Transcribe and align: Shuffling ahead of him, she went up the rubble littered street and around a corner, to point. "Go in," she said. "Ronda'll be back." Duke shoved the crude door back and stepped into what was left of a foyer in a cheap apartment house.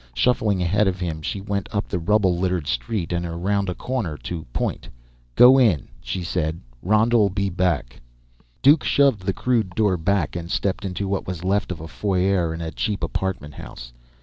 Shuffling 0.15 0.63
ahead 0.63 0.87
of 0.87 0.99
him, 0.99 1.21
she 1.21 1.39
went 1.39 1.69
up 1.71 1.87
the 1.87 1.99
rubble 1.99 2.35
littered 2.35 2.65
street 2.65 3.13
and 3.13 3.23
around 3.23 3.69
a 3.69 3.75
corner, 3.75 4.17
to 4.23 4.45
point. 4.45 4.89
"Go 5.35 5.59
in," 5.59 5.89
she 6.01 6.23
said. 6.23 6.59
"Ronda'll 6.81 7.29
be 7.29 7.51
back." 7.51 8.01
Duke 8.63 8.83
shoved 8.83 9.23
the 9.27 9.31
crude 9.31 9.75
door 9.75 9.97
back 9.97 10.35
and 10.35 10.49
stepped 10.49 10.85
into 10.85 11.07
what 11.07 11.27
was 11.27 11.43
left 11.43 11.71
of 11.71 11.79
a 11.79 11.87
foyer 11.87 12.51
in 12.51 12.61
a 12.61 12.71
cheap 12.71 13.03
apartment 13.03 13.53
house. 13.53 13.93